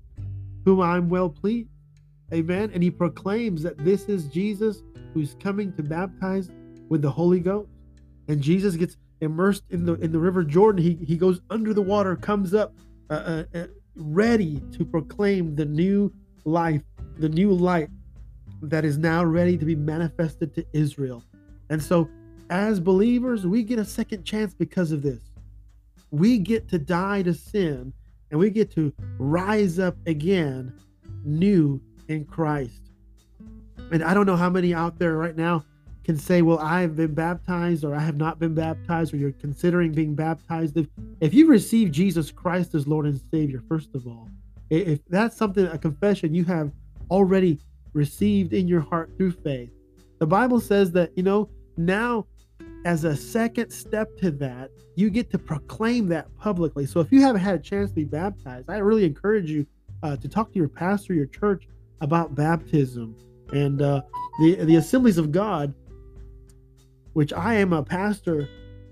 whom 0.66 0.82
I'm 0.82 1.10
well 1.10 1.30
pleased." 1.30 1.70
Amen. 2.34 2.70
And 2.74 2.84
he 2.84 2.92
proclaims 2.92 3.64
that 3.64 3.78
this 3.78 4.06
is 4.06 4.26
Jesus 4.26 4.84
who's 5.14 5.36
coming 5.40 5.74
to 5.74 5.84
baptize 5.84 6.52
with 6.90 7.02
the 7.02 7.10
Holy 7.10 7.40
Ghost. 7.40 7.70
And 8.28 8.42
Jesus 8.42 8.76
gets 8.76 8.98
immersed 9.22 9.64
in 9.70 9.86
the 9.86 9.96
in 9.96 10.12
the 10.12 10.20
river 10.20 10.44
Jordan. 10.44 10.84
He 10.84 10.94
he 11.06 11.18
goes 11.18 11.42
under 11.50 11.74
the 11.74 11.82
water, 11.82 12.16
comes 12.16 12.54
up, 12.54 12.76
uh, 13.10 13.14
uh, 13.14 13.44
uh, 13.58 13.68
ready 13.96 14.62
to 14.74 14.86
proclaim 14.86 15.56
the 15.56 15.66
new 15.66 16.14
life, 16.46 16.84
the 17.20 17.30
new 17.30 17.52
light 17.52 17.90
that 18.62 18.86
is 18.86 18.98
now 18.98 19.24
ready 19.24 19.58
to 19.58 19.66
be 19.66 19.76
manifested 19.76 20.54
to 20.56 20.66
Israel. 20.74 21.24
And 21.70 21.82
so, 21.82 22.10
as 22.50 22.80
believers, 22.80 23.46
we 23.46 23.64
get 23.64 23.78
a 23.78 23.86
second 23.86 24.24
chance 24.24 24.54
because 24.54 24.92
of 24.92 25.02
this. 25.02 25.22
We 26.12 26.40
get 26.40 26.68
to 26.70 26.80
die 26.80 27.22
to 27.24 27.34
sin 27.34 27.94
and 28.32 28.40
we 28.40 28.50
get 28.50 28.72
to 28.72 28.94
rise 29.18 29.80
up 29.80 29.96
again 30.08 30.74
new 31.24 31.82
in 32.08 32.26
Christ. 32.26 32.82
And 33.92 34.04
I 34.04 34.14
don't 34.14 34.26
know 34.26 34.36
how 34.36 34.50
many 34.50 34.74
out 34.74 34.98
there 35.00 35.16
right 35.16 35.36
now 35.36 35.64
can 36.04 36.18
say, 36.18 36.42
Well, 36.42 36.60
I've 36.60 36.96
been 36.96 37.14
baptized, 37.14 37.84
or 37.84 37.96
I 37.96 38.00
have 38.00 38.18
not 38.18 38.40
been 38.40 38.56
baptized, 38.56 39.14
or 39.14 39.18
you're 39.18 39.32
considering 39.32 39.92
being 39.92 40.16
baptized. 40.16 40.78
If, 40.78 40.88
if 41.22 41.34
you 41.34 41.48
receive 41.48 41.92
Jesus 41.92 42.32
Christ 42.32 42.74
as 42.76 42.88
Lord 42.88 43.06
and 43.06 43.20
Savior, 43.32 43.62
first 43.68 43.94
of 43.94 44.08
all, 44.08 44.28
if 44.70 45.00
that's 45.06 45.36
something, 45.36 45.66
a 45.66 45.78
confession 45.78 46.34
you 46.34 46.46
have 46.46 46.72
already 47.10 47.60
received 47.94 48.54
in 48.54 48.68
your 48.68 48.82
heart 48.82 49.12
through 49.18 49.32
faith, 49.32 49.72
the 50.20 50.28
Bible 50.28 50.60
says 50.60 50.92
that, 50.92 51.12
you 51.16 51.24
know, 51.24 51.50
now 51.78 52.26
as 52.86 53.04
a 53.04 53.16
second 53.16 53.72
step 53.72 54.16
to 54.18 54.32
that, 54.32 54.72
you 54.96 55.10
get 55.10 55.30
to 55.32 55.38
proclaim 55.38 56.08
that 56.08 56.28
publicly. 56.38 56.86
So 56.86 57.00
if 57.00 57.12
you 57.12 57.22
haven't 57.22 57.42
had 57.42 57.56
a 57.56 57.60
chance 57.60 57.90
to 57.92 57.96
be 57.96 58.06
baptized, 58.06 58.70
I 58.70 58.78
really 58.78 59.06
encourage 59.06 59.50
you 59.50 59.66
uh, 60.04 60.16
to 60.18 60.28
talk 60.28 60.52
to 60.54 60.60
your 60.60 60.70
pastor, 60.70 61.14
your 61.14 61.26
church 61.26 61.68
about 62.02 62.36
baptism. 62.36 63.16
And 63.52 63.82
uh, 63.82 64.02
the 64.40 64.56
the 64.64 64.76
Assemblies 64.76 65.18
of 65.18 65.32
God, 65.32 65.74
which 67.14 67.34
I 67.34 67.56
am 67.56 67.74
a 67.74 67.84
pastor 67.84 68.48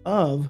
of 0.05 0.50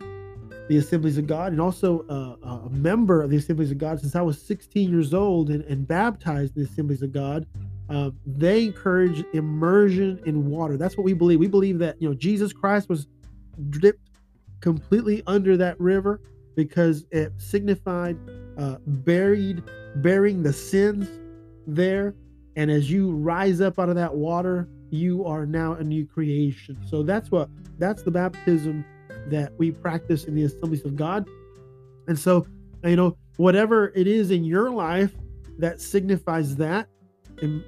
the 0.67 0.77
Assemblies 0.77 1.17
of 1.17 1.27
God 1.27 1.51
and 1.51 1.62
also 1.62 2.05
uh, 2.09 2.65
a 2.65 2.69
member 2.69 3.21
of 3.21 3.29
the 3.29 3.38
Assemblies 3.38 3.71
of 3.71 3.77
God 3.77 4.00
since 4.00 4.15
I 4.15 4.21
was 4.21 4.41
16 4.41 4.89
years 4.89 5.13
old 5.13 5.50
and, 5.50 5.63
and 5.65 5.88
baptized 5.88 6.55
in 6.57 6.63
the 6.63 6.69
Assemblies 6.69 7.01
of 7.01 7.12
God. 7.12 7.45
Uh, 7.89 8.12
they 8.25 8.65
encourage 8.65 9.24
immersion 9.33 10.19
in 10.25 10.50
water. 10.50 10.77
That's 10.77 10.97
what 10.97 11.05
we 11.05 11.13
believe. 11.13 11.39
We 11.39 11.47
believe 11.47 11.79
that 11.79 12.01
you 12.01 12.09
know 12.09 12.15
Jesus 12.15 12.51
Christ 12.51 12.89
was 12.89 13.07
dipped 13.69 14.09
completely 14.59 15.24
under 15.25 15.55
that 15.57 15.79
river 15.79 16.21
because 16.55 17.05
it 17.12 17.31
signified 17.38 18.17
uh, 18.57 18.77
buried, 18.86 19.63
bearing 19.97 20.43
the 20.43 20.51
sins 20.51 21.07
there. 21.65 22.15
And 22.55 22.71
as 22.71 22.91
you 22.91 23.12
rise 23.12 23.62
up 23.62 23.79
out 23.79 23.88
of 23.88 23.95
that 23.95 24.13
water, 24.13 24.67
you 24.89 25.24
are 25.25 25.45
now 25.45 25.74
a 25.74 25.83
new 25.83 26.05
creation. 26.05 26.77
So 26.89 27.03
that's 27.03 27.31
what 27.31 27.50
that's 27.77 28.01
the 28.03 28.12
baptism 28.12 28.83
that 29.29 29.53
we 29.57 29.72
practice 29.72 30.25
in 30.25 30.36
the 30.36 30.43
assemblies 30.43 30.86
of 30.86 30.96
God. 30.96 31.27
And 32.07 32.17
so, 32.17 32.48
you 32.84 32.96
know, 32.96 33.17
whatever 33.38 33.91
it 33.96 34.07
is 34.07 34.31
in 34.31 34.43
your 34.43 34.69
life 34.69 35.13
that 35.57 35.81
signifies 35.81 36.55
that, 36.57 36.88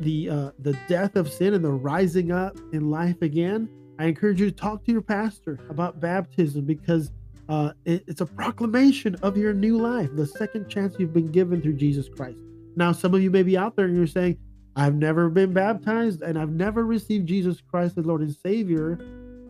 the 0.01 0.29
uh, 0.29 0.51
the 0.59 0.77
death 0.87 1.15
of 1.15 1.31
sin 1.31 1.53
and 1.53 1.63
the 1.63 1.71
rising 1.71 2.31
up 2.31 2.57
in 2.73 2.89
life 2.89 3.21
again, 3.21 3.69
I 3.99 4.05
encourage 4.05 4.39
you 4.39 4.49
to 4.49 4.55
talk 4.55 4.83
to 4.85 4.91
your 4.91 5.01
pastor 5.01 5.59
about 5.69 5.99
baptism 5.99 6.65
because 6.65 7.11
uh, 7.49 7.73
it, 7.85 8.03
it's 8.07 8.21
a 8.21 8.25
proclamation 8.25 9.15
of 9.21 9.37
your 9.37 9.53
new 9.53 9.77
life, 9.77 10.09
the 10.13 10.25
second 10.25 10.69
chance 10.69 10.95
you've 10.97 11.13
been 11.13 11.31
given 11.31 11.61
through 11.61 11.73
Jesus 11.73 12.07
Christ. 12.07 12.39
Now, 12.75 12.91
some 12.91 13.13
of 13.13 13.21
you 13.21 13.29
may 13.29 13.43
be 13.43 13.57
out 13.57 13.75
there 13.75 13.85
and 13.85 13.97
you're 13.97 14.07
saying, 14.07 14.37
I've 14.75 14.95
never 14.95 15.29
been 15.29 15.51
baptized 15.51 16.21
and 16.21 16.37
I've 16.39 16.51
never 16.51 16.85
received 16.85 17.27
Jesus 17.27 17.59
Christ 17.59 17.97
as 17.97 18.05
Lord 18.05 18.21
and 18.21 18.33
Savior. 18.33 18.99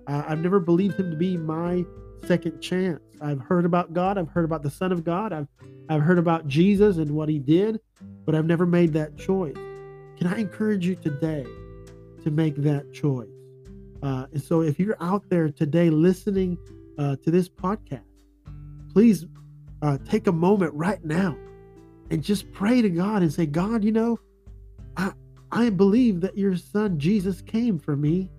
Uh, 0.09 0.23
I've 0.27 0.39
never 0.39 0.59
believed 0.59 0.99
Him 0.99 1.11
to 1.11 1.15
be 1.15 1.37
my 1.37 1.85
second 2.25 2.59
chance. 2.59 2.99
I've 3.21 3.39
heard 3.39 3.63
about 3.63 3.93
God. 3.93 4.17
I've 4.17 4.29
heard 4.29 4.45
about 4.45 4.63
the 4.63 4.69
Son 4.69 4.91
of 4.91 5.03
God. 5.03 5.31
I've 5.31 5.47
I've 5.87 6.01
heard 6.01 6.17
about 6.17 6.47
Jesus 6.47 6.97
and 6.97 7.11
what 7.11 7.29
He 7.29 7.37
did, 7.37 7.79
but 8.25 8.33
I've 8.33 8.45
never 8.45 8.65
made 8.65 8.91
that 8.93 9.17
choice. 9.17 9.55
Can 10.17 10.27
I 10.27 10.39
encourage 10.39 10.85
you 10.85 10.95
today 10.95 11.45
to 12.23 12.31
make 12.31 12.55
that 12.57 12.91
choice? 12.91 13.29
Uh, 14.01 14.25
and 14.31 14.41
so, 14.41 14.61
if 14.61 14.79
you're 14.79 14.97
out 14.99 15.29
there 15.29 15.49
today 15.49 15.91
listening 15.91 16.57
uh, 16.97 17.15
to 17.17 17.29
this 17.29 17.47
podcast, 17.47 18.01
please 18.91 19.25
uh, 19.83 19.99
take 20.05 20.27
a 20.27 20.31
moment 20.31 20.73
right 20.73 21.03
now 21.05 21.37
and 22.09 22.23
just 22.23 22.51
pray 22.51 22.81
to 22.81 22.89
God 22.89 23.21
and 23.21 23.31
say, 23.31 23.45
God, 23.45 23.83
you 23.83 23.91
know, 23.91 24.19
I 24.97 25.11
I 25.51 25.69
believe 25.69 26.21
that 26.21 26.35
your 26.35 26.55
Son 26.57 26.97
Jesus 26.97 27.41
came 27.41 27.77
for 27.77 27.95
me. 27.95 28.29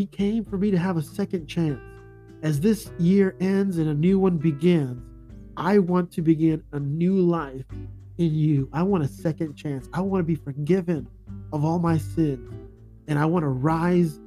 He 0.00 0.06
came 0.06 0.46
for 0.46 0.56
me 0.56 0.70
to 0.70 0.78
have 0.78 0.96
a 0.96 1.02
second 1.02 1.46
chance. 1.46 1.78
As 2.42 2.58
this 2.58 2.90
year 2.98 3.36
ends 3.38 3.76
and 3.76 3.86
a 3.90 3.92
new 3.92 4.18
one 4.18 4.38
begins, 4.38 4.98
I 5.58 5.78
want 5.78 6.10
to 6.12 6.22
begin 6.22 6.62
a 6.72 6.80
new 6.80 7.16
life 7.16 7.66
in 8.16 8.34
you. 8.34 8.70
I 8.72 8.82
want 8.82 9.04
a 9.04 9.08
second 9.08 9.56
chance. 9.56 9.90
I 9.92 10.00
want 10.00 10.20
to 10.22 10.24
be 10.26 10.36
forgiven 10.36 11.06
of 11.52 11.66
all 11.66 11.78
my 11.78 11.98
sins. 11.98 12.50
And 13.08 13.18
I 13.18 13.26
want 13.26 13.42
to 13.42 13.50
rise 13.50 14.18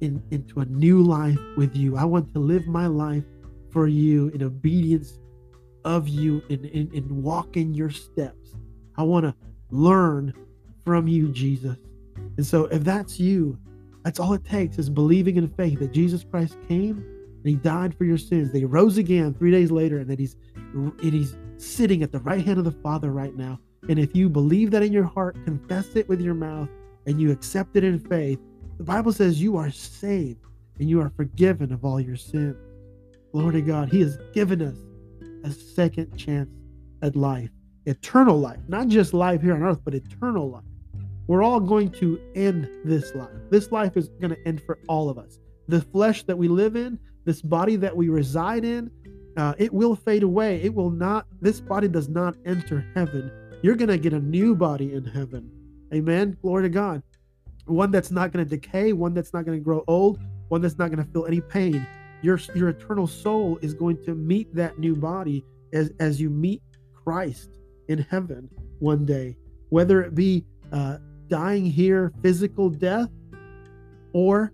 in, 0.00 0.22
into 0.30 0.60
a 0.60 0.64
new 0.66 1.02
life 1.02 1.40
with 1.56 1.74
you. 1.74 1.96
I 1.96 2.04
want 2.04 2.32
to 2.34 2.38
live 2.38 2.68
my 2.68 2.86
life 2.86 3.24
for 3.72 3.88
you 3.88 4.28
in 4.28 4.44
obedience 4.44 5.18
of 5.84 6.06
you 6.06 6.40
and, 6.50 6.66
and, 6.66 6.92
and 6.92 7.10
walk 7.24 7.56
in 7.56 7.74
your 7.74 7.90
steps. 7.90 8.54
I 8.96 9.02
want 9.02 9.24
to 9.24 9.34
learn 9.70 10.32
from 10.84 11.08
you, 11.08 11.30
Jesus. 11.30 11.78
And 12.36 12.46
so 12.46 12.66
if 12.66 12.84
that's 12.84 13.18
you, 13.18 13.58
that's 14.06 14.20
all 14.20 14.34
it 14.34 14.44
takes 14.44 14.78
is 14.78 14.88
believing 14.88 15.34
in 15.34 15.48
faith 15.48 15.80
that 15.80 15.90
Jesus 15.90 16.22
Christ 16.22 16.56
came 16.68 16.98
and 16.98 17.44
he 17.44 17.56
died 17.56 17.92
for 17.98 18.04
your 18.04 18.18
sins. 18.18 18.52
That 18.52 18.58
he 18.58 18.64
rose 18.64 18.98
again 18.98 19.34
three 19.34 19.50
days 19.50 19.72
later 19.72 19.98
and 19.98 20.08
that 20.08 20.20
he's 20.20 20.36
and 20.54 21.00
he's 21.00 21.34
sitting 21.56 22.04
at 22.04 22.12
the 22.12 22.20
right 22.20 22.46
hand 22.46 22.58
of 22.60 22.64
the 22.64 22.70
Father 22.70 23.10
right 23.10 23.34
now. 23.34 23.58
And 23.88 23.98
if 23.98 24.14
you 24.14 24.28
believe 24.28 24.70
that 24.70 24.84
in 24.84 24.92
your 24.92 25.02
heart, 25.02 25.34
confess 25.44 25.96
it 25.96 26.08
with 26.08 26.20
your 26.20 26.34
mouth, 26.34 26.68
and 27.06 27.20
you 27.20 27.32
accept 27.32 27.74
it 27.74 27.82
in 27.82 27.98
faith, 27.98 28.38
the 28.78 28.84
Bible 28.84 29.12
says 29.12 29.42
you 29.42 29.56
are 29.56 29.72
saved 29.72 30.38
and 30.78 30.88
you 30.88 31.00
are 31.00 31.10
forgiven 31.16 31.72
of 31.72 31.84
all 31.84 32.00
your 32.00 32.14
sins. 32.14 32.54
Glory 33.32 33.54
to 33.54 33.60
God. 33.60 33.88
He 33.88 34.02
has 34.02 34.18
given 34.32 34.62
us 34.62 34.76
a 35.42 35.50
second 35.50 36.16
chance 36.16 36.48
at 37.02 37.16
life, 37.16 37.50
eternal 37.86 38.38
life, 38.38 38.60
not 38.68 38.86
just 38.86 39.12
life 39.12 39.42
here 39.42 39.54
on 39.54 39.64
earth, 39.64 39.80
but 39.84 39.94
eternal 39.94 40.48
life. 40.48 40.62
We're 41.26 41.42
all 41.42 41.60
going 41.60 41.90
to 41.92 42.20
end 42.34 42.68
this 42.84 43.14
life. 43.14 43.30
This 43.50 43.72
life 43.72 43.96
is 43.96 44.08
going 44.20 44.34
to 44.34 44.46
end 44.46 44.62
for 44.64 44.78
all 44.88 45.08
of 45.08 45.18
us. 45.18 45.38
The 45.68 45.80
flesh 45.80 46.22
that 46.24 46.38
we 46.38 46.48
live 46.48 46.76
in, 46.76 46.98
this 47.24 47.42
body 47.42 47.76
that 47.76 47.96
we 47.96 48.08
reside 48.08 48.64
in, 48.64 48.90
uh, 49.36 49.54
it 49.58 49.72
will 49.72 49.96
fade 49.96 50.22
away. 50.22 50.62
It 50.62 50.72
will 50.72 50.90
not, 50.90 51.26
this 51.40 51.60
body 51.60 51.88
does 51.88 52.08
not 52.08 52.36
enter 52.46 52.86
heaven. 52.94 53.30
You're 53.62 53.74
going 53.74 53.88
to 53.88 53.98
get 53.98 54.12
a 54.12 54.20
new 54.20 54.54
body 54.54 54.94
in 54.94 55.04
heaven. 55.04 55.50
Amen. 55.92 56.36
Glory 56.40 56.64
to 56.64 56.68
God 56.68 57.02
one 57.66 57.90
that's 57.90 58.10
not 58.10 58.32
going 58.32 58.46
to 58.46 58.48
decay, 58.48 58.92
one 58.92 59.12
that's 59.12 59.32
not 59.32 59.44
going 59.44 59.58
to 59.58 59.62
grow 59.64 59.84
old, 59.86 60.18
one 60.48 60.60
that's 60.60 60.78
not 60.78 60.90
going 60.90 61.04
to 61.04 61.12
feel 61.12 61.26
any 61.26 61.40
pain. 61.40 61.86
Your 62.22 62.40
your 62.54 62.70
eternal 62.70 63.06
soul 63.06 63.58
is 63.60 63.74
going 63.74 64.02
to 64.04 64.14
meet 64.14 64.54
that 64.54 64.78
new 64.78 64.96
body 64.96 65.44
as 65.72 65.92
as 66.00 66.20
you 66.20 66.30
meet 66.30 66.62
Christ 66.94 67.50
in 67.88 67.98
heaven 67.98 68.48
one 68.78 69.04
day, 69.04 69.36
whether 69.68 70.02
it 70.02 70.14
be 70.14 70.44
uh, 70.72 70.98
dying 71.28 71.64
here, 71.64 72.12
physical 72.22 72.70
death, 72.70 73.10
or 74.12 74.52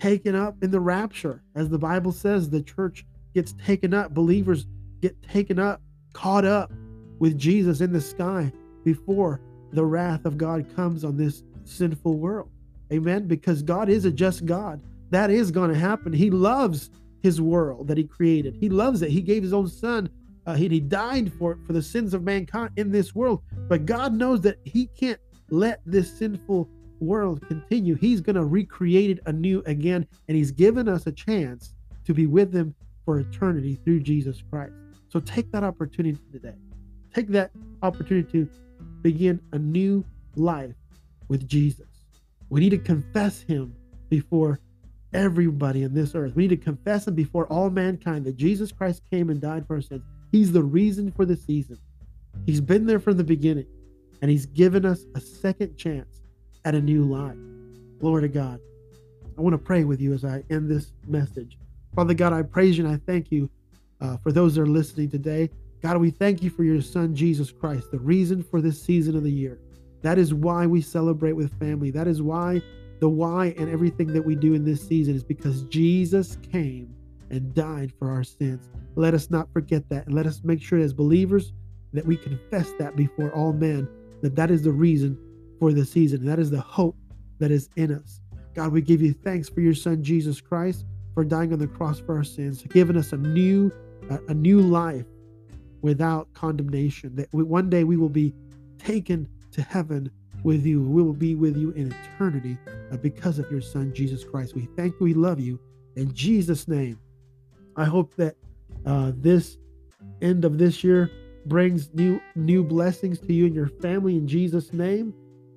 taken 0.00 0.34
up 0.34 0.62
in 0.62 0.70
the 0.70 0.80
rapture, 0.80 1.42
as 1.54 1.68
the 1.68 1.78
Bible 1.78 2.12
says, 2.12 2.50
the 2.50 2.62
church 2.62 3.06
gets 3.34 3.52
taken 3.54 3.94
up, 3.94 4.12
believers 4.12 4.66
get 5.00 5.20
taken 5.22 5.58
up, 5.58 5.80
caught 6.12 6.44
up 6.44 6.72
with 7.18 7.38
Jesus 7.38 7.80
in 7.80 7.92
the 7.92 8.00
sky 8.00 8.52
before 8.84 9.40
the 9.72 9.84
wrath 9.84 10.24
of 10.24 10.38
God 10.38 10.66
comes 10.74 11.04
on 11.04 11.16
this 11.16 11.42
sinful 11.64 12.18
world. 12.18 12.50
Amen. 12.92 13.26
Because 13.26 13.62
God 13.62 13.88
is 13.88 14.04
a 14.04 14.10
just 14.10 14.46
God. 14.46 14.80
That 15.10 15.30
is 15.30 15.50
going 15.50 15.70
to 15.70 15.78
happen. 15.78 16.12
He 16.12 16.30
loves 16.30 16.90
his 17.22 17.40
world 17.40 17.88
that 17.88 17.96
he 17.96 18.04
created. 18.04 18.56
He 18.60 18.68
loves 18.68 19.02
it. 19.02 19.10
He 19.10 19.20
gave 19.22 19.42
his 19.42 19.52
own 19.52 19.68
son. 19.68 20.10
Uh, 20.46 20.54
he, 20.54 20.68
he 20.68 20.80
died 20.80 21.32
for 21.38 21.58
for 21.66 21.72
the 21.72 21.82
sins 21.82 22.12
of 22.12 22.22
mankind 22.22 22.70
in 22.76 22.90
this 22.90 23.14
world. 23.14 23.42
But 23.68 23.86
God 23.86 24.12
knows 24.12 24.42
that 24.42 24.58
he 24.64 24.86
can't 24.86 25.18
let 25.54 25.80
this 25.86 26.12
sinful 26.18 26.68
world 27.00 27.46
continue. 27.46 27.94
He's 27.94 28.20
going 28.20 28.36
to 28.36 28.44
recreate 28.44 29.10
it 29.10 29.20
anew 29.26 29.62
again. 29.66 30.06
And 30.28 30.36
he's 30.36 30.50
given 30.50 30.88
us 30.88 31.06
a 31.06 31.12
chance 31.12 31.74
to 32.04 32.14
be 32.14 32.26
with 32.26 32.54
him 32.54 32.74
for 33.04 33.18
eternity 33.18 33.78
through 33.84 34.00
Jesus 34.00 34.42
Christ. 34.50 34.72
So 35.08 35.20
take 35.20 35.52
that 35.52 35.62
opportunity 35.62 36.18
today. 36.32 36.54
Take 37.14 37.28
that 37.28 37.50
opportunity 37.82 38.30
to 38.32 38.48
begin 39.02 39.40
a 39.52 39.58
new 39.58 40.04
life 40.34 40.74
with 41.28 41.46
Jesus. 41.48 41.86
We 42.48 42.60
need 42.60 42.70
to 42.70 42.78
confess 42.78 43.42
him 43.42 43.74
before 44.08 44.60
everybody 45.12 45.84
in 45.84 45.94
this 45.94 46.14
earth. 46.14 46.34
We 46.34 46.48
need 46.48 46.60
to 46.60 46.64
confess 46.64 47.06
him 47.06 47.14
before 47.14 47.46
all 47.46 47.70
mankind 47.70 48.24
that 48.24 48.36
Jesus 48.36 48.72
Christ 48.72 49.02
came 49.10 49.30
and 49.30 49.40
died 49.40 49.66
for 49.66 49.76
our 49.76 49.82
sins. 49.82 50.02
He's 50.32 50.52
the 50.52 50.62
reason 50.62 51.12
for 51.12 51.24
the 51.24 51.36
season. 51.36 51.78
He's 52.46 52.60
been 52.60 52.86
there 52.86 52.98
from 52.98 53.16
the 53.16 53.24
beginning, 53.24 53.66
and 54.24 54.30
he's 54.30 54.46
given 54.46 54.86
us 54.86 55.04
a 55.14 55.20
second 55.20 55.76
chance 55.76 56.22
at 56.64 56.74
a 56.74 56.80
new 56.80 57.04
life. 57.04 57.36
Glory 58.00 58.22
to 58.22 58.28
God. 58.28 58.58
I 59.36 59.42
want 59.42 59.52
to 59.52 59.58
pray 59.58 59.84
with 59.84 60.00
you 60.00 60.14
as 60.14 60.24
I 60.24 60.42
end 60.48 60.70
this 60.70 60.94
message. 61.06 61.58
Father 61.94 62.14
God, 62.14 62.32
I 62.32 62.40
praise 62.40 62.78
you 62.78 62.86
and 62.86 62.94
I 62.94 62.98
thank 63.04 63.30
you 63.30 63.50
uh, 64.00 64.16
for 64.16 64.32
those 64.32 64.54
that 64.54 64.62
are 64.62 64.66
listening 64.66 65.10
today. 65.10 65.50
God, 65.82 65.98
we 65.98 66.08
thank 66.08 66.42
you 66.42 66.48
for 66.48 66.64
your 66.64 66.80
son, 66.80 67.14
Jesus 67.14 67.52
Christ, 67.52 67.90
the 67.90 67.98
reason 67.98 68.42
for 68.42 68.62
this 68.62 68.80
season 68.80 69.14
of 69.14 69.24
the 69.24 69.30
year. 69.30 69.58
That 70.00 70.16
is 70.16 70.32
why 70.32 70.64
we 70.64 70.80
celebrate 70.80 71.34
with 71.34 71.52
family. 71.60 71.90
That 71.90 72.08
is 72.08 72.22
why 72.22 72.62
the 73.00 73.10
why 73.10 73.54
and 73.58 73.68
everything 73.68 74.06
that 74.14 74.24
we 74.24 74.36
do 74.36 74.54
in 74.54 74.64
this 74.64 74.88
season 74.88 75.14
is 75.14 75.22
because 75.22 75.64
Jesus 75.64 76.38
came 76.50 76.94
and 77.28 77.52
died 77.52 77.92
for 77.98 78.10
our 78.10 78.24
sins. 78.24 78.70
Let 78.94 79.12
us 79.12 79.30
not 79.30 79.52
forget 79.52 79.86
that. 79.90 80.06
And 80.06 80.14
let 80.14 80.24
us 80.24 80.40
make 80.44 80.62
sure 80.62 80.78
as 80.78 80.94
believers 80.94 81.52
that 81.92 82.06
we 82.06 82.16
confess 82.16 82.72
that 82.78 82.96
before 82.96 83.30
all 83.32 83.52
men, 83.52 83.86
that 84.22 84.36
that 84.36 84.50
is 84.50 84.62
the 84.62 84.72
reason 84.72 85.18
for 85.58 85.72
the 85.72 85.84
season. 85.84 86.24
That 86.24 86.38
is 86.38 86.50
the 86.50 86.60
hope 86.60 86.96
that 87.38 87.50
is 87.50 87.68
in 87.76 87.92
us. 87.92 88.20
God, 88.54 88.72
we 88.72 88.80
give 88.80 89.02
you 89.02 89.12
thanks 89.12 89.48
for 89.48 89.60
your 89.60 89.74
son, 89.74 90.02
Jesus 90.02 90.40
Christ, 90.40 90.84
for 91.14 91.24
dying 91.24 91.52
on 91.52 91.58
the 91.58 91.66
cross 91.66 91.98
for 91.98 92.16
our 92.16 92.24
sins, 92.24 92.62
giving 92.70 92.96
us 92.96 93.12
a 93.12 93.16
new, 93.16 93.72
a, 94.28 94.34
new 94.34 94.60
life 94.60 95.06
without 95.82 96.32
condemnation. 96.34 97.16
That 97.16 97.28
we, 97.32 97.42
one 97.42 97.68
day 97.68 97.84
we 97.84 97.96
will 97.96 98.08
be 98.08 98.34
taken 98.78 99.28
to 99.52 99.62
heaven 99.62 100.10
with 100.44 100.64
you. 100.64 100.82
We 100.82 101.02
will 101.02 101.12
be 101.12 101.34
with 101.34 101.56
you 101.56 101.70
in 101.72 101.92
eternity 102.14 102.58
because 103.00 103.38
of 103.38 103.50
your 103.50 103.60
son, 103.60 103.92
Jesus 103.92 104.24
Christ. 104.24 104.54
We 104.54 104.68
thank 104.76 104.94
you. 105.00 105.04
We 105.04 105.14
love 105.14 105.40
you. 105.40 105.58
In 105.96 106.12
Jesus' 106.14 106.68
name, 106.68 107.00
I 107.76 107.84
hope 107.84 108.14
that 108.16 108.36
uh, 108.86 109.12
this 109.16 109.56
end 110.22 110.44
of 110.44 110.58
this 110.58 110.84
year 110.84 111.10
brings 111.46 111.92
new 111.94 112.20
new 112.34 112.64
blessings 112.64 113.18
to 113.20 113.32
you 113.32 113.46
and 113.46 113.54
your 113.54 113.68
family 113.68 114.16
in 114.16 114.26
Jesus 114.26 114.72
name. 114.72 115.14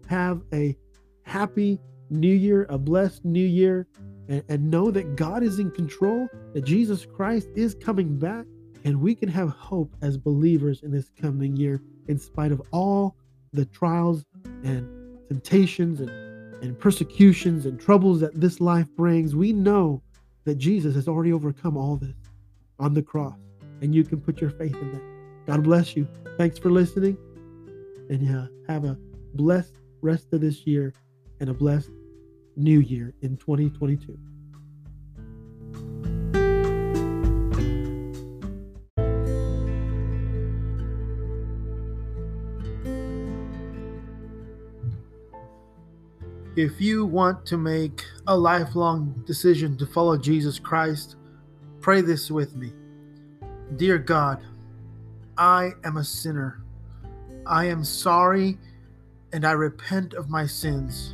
Have 0.08 0.42
a 0.54 0.76
happy 1.24 1.80
new 2.10 2.34
year, 2.34 2.66
a 2.70 2.78
blessed 2.78 3.26
new 3.26 3.46
year, 3.46 3.88
and, 4.28 4.44
and 4.50 4.72
know 4.72 4.92
that 4.92 5.16
God 5.16 5.44
is 5.44 5.60
in 5.60 5.72
control, 5.72 6.28
that 6.54 6.64
Jesus 6.64 7.06
Christ 7.06 7.50
is 7.56 7.76
coming 7.76 8.18
back, 8.18 8.46
and 8.84 9.02
we 9.02 9.16
can 9.16 9.30
have 9.30 9.50
hope 9.50 9.96
as 10.02 10.18
believers 10.18 10.84
in 10.84 10.92
this 10.92 11.10
coming 11.20 11.56
year 11.56 11.82
in 12.08 12.18
spite 12.18 12.52
of 12.52 12.62
all 12.72 13.16
the 13.54 13.66
trials 13.66 14.24
and 14.64 14.88
temptations 15.28 16.00
and, 16.00 16.10
and 16.64 16.80
persecutions 16.80 17.66
and 17.66 17.80
troubles 17.80 18.20
that 18.22 18.40
this 18.40 18.62
life 18.62 18.88
brings. 18.96 19.36
We 19.36 19.54
know 19.54 20.02
that 20.46 20.56
Jesus 20.56 20.96
has 20.96 21.08
already 21.08 21.34
overcome 21.34 21.76
all 21.76 21.98
this 21.98 22.16
on 22.80 22.94
the 22.94 23.02
cross, 23.02 23.38
and 23.82 23.94
you 23.94 24.04
can 24.04 24.22
put 24.22 24.40
your 24.40 24.52
faith 24.52 24.76
in 24.76 24.94
that. 24.94 25.17
God 25.48 25.64
bless 25.64 25.96
you. 25.96 26.06
Thanks 26.38 26.60
for 26.60 26.70
listening, 26.70 27.18
and 28.10 28.22
yeah, 28.22 28.48
have 28.68 28.84
a 28.84 28.98
blessed 29.34 29.80
rest 30.02 30.34
of 30.34 30.42
this 30.42 30.68
year 30.68 30.94
and 31.40 31.50
a 31.50 31.54
blessed 31.54 31.90
new 32.58 32.82
year 32.82 33.14
in 33.22 33.38
2022. 33.38 34.20
If 46.58 46.82
you 46.82 47.06
want 47.06 47.46
to 47.46 47.56
make 47.56 48.04
a 48.26 48.38
lifelong 48.38 49.24
decision 49.26 49.78
to 49.78 49.86
follow 49.86 50.18
Jesus 50.18 50.60
Christ, 50.60 51.16
pray 51.80 52.02
this 52.02 52.30
with 52.30 52.54
me. 52.56 52.74
Dear 53.78 53.98
God, 53.98 54.42
I 55.38 55.74
am 55.84 55.98
a 55.98 56.04
sinner. 56.04 56.62
I 57.46 57.66
am 57.66 57.84
sorry 57.84 58.58
and 59.34 59.46
I 59.46 59.52
repent 59.52 60.14
of 60.14 60.30
my 60.30 60.48
sins. 60.48 61.14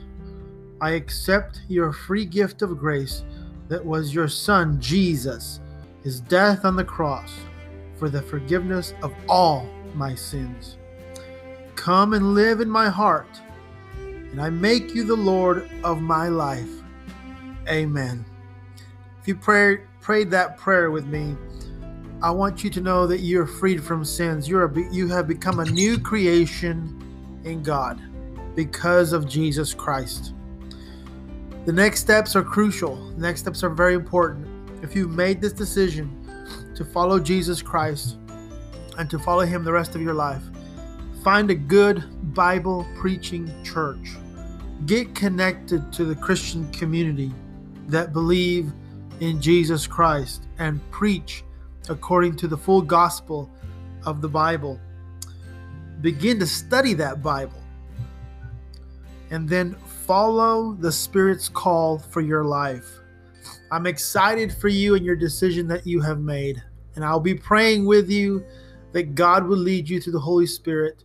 I 0.80 0.92
accept 0.92 1.62
your 1.68 1.92
free 1.92 2.26
gift 2.26 2.62
of 2.62 2.78
grace 2.78 3.24
that 3.68 3.84
was 3.84 4.14
your 4.14 4.28
Son, 4.28 4.80
Jesus, 4.80 5.60
his 6.04 6.20
death 6.20 6.66
on 6.66 6.76
the 6.76 6.84
cross 6.84 7.34
for 7.98 8.10
the 8.10 8.22
forgiveness 8.22 8.94
of 9.02 9.14
all 9.28 9.68
my 9.94 10.16
sins. 10.16 10.78
Come 11.76 12.14
and 12.14 12.34
live 12.34 12.62
in 12.62 12.70
my 12.70 12.90
heart 12.90 13.42
and 13.98 14.42
I 14.42 14.50
make 14.50 14.96
you 14.96 15.04
the 15.04 15.16
Lord 15.16 15.70
of 15.84 16.02
my 16.02 16.28
life. 16.28 16.70
Amen. 17.70 18.26
If 19.22 19.28
you 19.28 19.36
pray, 19.36 19.82
prayed 20.02 20.32
that 20.32 20.58
prayer 20.58 20.90
with 20.92 21.06
me, 21.06 21.38
I 22.24 22.32
want 22.32 22.64
you 22.64 22.70
to 22.70 22.80
know 22.80 23.06
that 23.06 23.20
you're 23.20 23.46
freed 23.46 23.84
from 23.84 24.06
sins. 24.06 24.48
You're 24.48 24.64
a, 24.64 24.94
you 24.94 25.10
have 25.10 25.28
become 25.28 25.60
a 25.60 25.66
new 25.66 26.00
creation 26.00 26.98
in 27.44 27.62
God 27.62 28.02
because 28.56 29.12
of 29.12 29.28
Jesus 29.28 29.74
Christ. 29.74 30.34
The 31.66 31.74
next 31.74 32.00
steps 32.00 32.34
are 32.38 32.42
crucial. 32.42 32.96
The 33.16 33.22
next 33.22 33.42
steps 33.42 33.62
are 33.62 33.70
very 33.70 33.94
important. 33.94 34.48
If 34.82 34.96
you've 34.96 35.12
made 35.12 35.42
this 35.42 35.52
decision 35.52 36.10
to 36.76 36.86
follow 36.86 37.20
Jesus 37.20 37.62
Christ 37.62 38.16
and 38.98 39.10
to 39.10 39.20
follow 39.20 39.44
Him 39.44 39.66
the 39.66 39.74
rest 39.74 39.94
of 39.94 40.02
your 40.02 40.14
life, 40.14 40.44
find 41.26 41.52
a 41.52 41.56
good 41.56 42.06
Bible 42.34 42.88
preaching 42.96 43.52
church 43.66 44.16
get 44.86 45.14
connected 45.14 45.92
to 45.92 46.06
the 46.06 46.16
Christian 46.16 46.72
community 46.72 47.34
that 47.88 48.14
believe 48.14 48.72
in 49.20 49.42
Jesus 49.42 49.86
Christ 49.88 50.48
and 50.58 50.80
preach 50.90 51.44
according 51.90 52.36
to 52.38 52.48
the 52.48 52.58
full 52.58 52.82
gospel 52.82 53.50
of 54.06 54.22
the 54.22 54.30
Bible. 54.30 54.80
Begin 56.02 56.40
to 56.40 56.48
study 56.48 56.94
that 56.96 57.22
Bible 57.22 57.64
and 59.32 59.50
then 59.50 59.76
follow 60.06 60.74
the 60.74 60.92
Spirit's 60.92 61.50
call 61.50 61.98
for 61.98 62.22
your 62.22 62.44
life. 62.44 63.00
I'm 63.72 63.88
excited 63.88 64.54
for 64.54 64.68
you 64.68 64.96
and 64.96 65.06
your 65.06 65.16
decision 65.16 65.68
that 65.70 65.88
you 65.88 66.02
have 66.02 66.20
made. 66.20 66.62
And 66.96 67.04
I'll 67.04 67.20
be 67.20 67.34
praying 67.34 67.86
with 67.86 68.10
you 68.10 68.46
that 68.92 69.16
God 69.16 69.48
will 69.48 69.58
lead 69.58 69.90
you 69.90 70.00
through 70.00 70.14
the 70.14 70.20
Holy 70.20 70.46
Spirit 70.46 71.04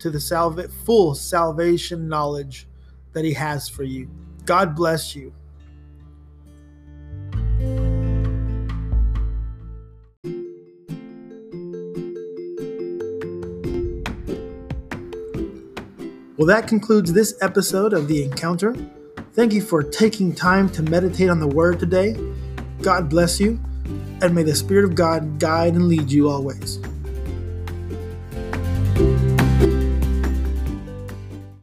to 0.00 0.10
the 0.10 0.18
salva- 0.18 0.68
full 0.84 1.14
salvation 1.14 2.08
knowledge 2.08 2.66
that 3.12 3.24
He 3.24 3.32
has 3.34 3.68
for 3.68 3.84
you. 3.84 4.10
God 4.44 4.74
bless 4.74 5.14
you. 5.14 5.32
Well, 16.38 16.46
that 16.46 16.68
concludes 16.68 17.12
this 17.12 17.36
episode 17.40 17.92
of 17.92 18.06
The 18.06 18.22
Encounter. 18.22 18.76
Thank 19.32 19.52
you 19.52 19.60
for 19.60 19.82
taking 19.82 20.32
time 20.32 20.68
to 20.70 20.84
meditate 20.84 21.30
on 21.30 21.40
the 21.40 21.48
Word 21.48 21.80
today. 21.80 22.16
God 22.80 23.10
bless 23.10 23.40
you, 23.40 23.58
and 24.22 24.36
may 24.36 24.44
the 24.44 24.54
Spirit 24.54 24.84
of 24.84 24.94
God 24.94 25.40
guide 25.40 25.74
and 25.74 25.88
lead 25.88 26.12
you 26.12 26.28
always. 26.28 26.78